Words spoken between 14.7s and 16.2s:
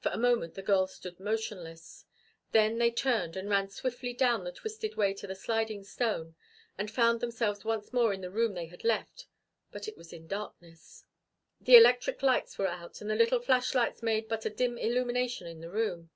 illumination in the room.